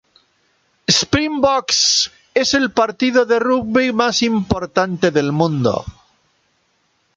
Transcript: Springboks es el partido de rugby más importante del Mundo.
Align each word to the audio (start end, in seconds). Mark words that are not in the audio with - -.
Springboks 0.99 2.09
es 2.33 2.55
el 2.55 2.71
partido 2.71 3.27
de 3.27 3.37
rugby 3.39 3.93
más 3.93 4.23
importante 4.23 5.11
del 5.11 5.31
Mundo. 5.31 5.85